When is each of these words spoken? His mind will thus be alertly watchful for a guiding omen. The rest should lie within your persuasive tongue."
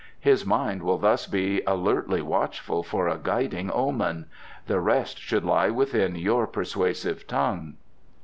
His 0.19 0.47
mind 0.47 0.81
will 0.81 0.97
thus 0.97 1.27
be 1.27 1.61
alertly 1.67 2.23
watchful 2.23 2.81
for 2.81 3.07
a 3.07 3.19
guiding 3.21 3.69
omen. 3.71 4.25
The 4.65 4.79
rest 4.79 5.19
should 5.19 5.45
lie 5.45 5.69
within 5.69 6.15
your 6.15 6.47
persuasive 6.47 7.27
tongue." 7.27 7.75